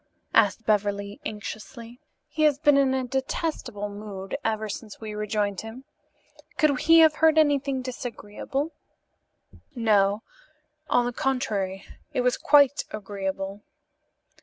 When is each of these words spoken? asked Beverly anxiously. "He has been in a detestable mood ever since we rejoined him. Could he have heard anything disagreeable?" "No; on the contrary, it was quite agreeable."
asked 0.33 0.65
Beverly 0.65 1.19
anxiously. 1.27 1.99
"He 2.27 2.41
has 2.41 2.57
been 2.57 2.75
in 2.75 2.95
a 2.95 3.03
detestable 3.03 3.87
mood 3.87 4.35
ever 4.43 4.67
since 4.67 4.99
we 4.99 5.13
rejoined 5.13 5.61
him. 5.61 5.83
Could 6.57 6.79
he 6.79 7.01
have 7.01 7.17
heard 7.17 7.37
anything 7.37 7.83
disagreeable?" 7.83 8.71
"No; 9.75 10.23
on 10.89 11.05
the 11.05 11.13
contrary, 11.13 11.85
it 12.13 12.21
was 12.21 12.35
quite 12.35 12.83
agreeable." 12.89 13.61